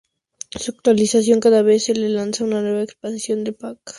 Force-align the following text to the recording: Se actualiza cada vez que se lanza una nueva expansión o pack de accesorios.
Se 0.49 0.71
actualiza 0.71 1.19
cada 1.39 1.61
vez 1.61 1.85
que 1.85 1.93
se 1.93 1.99
lanza 2.09 2.43
una 2.43 2.61
nueva 2.63 2.81
expansión 2.81 3.41
o 3.41 3.43
pack 3.43 3.45
de 3.45 3.51
accesorios. 3.67 3.77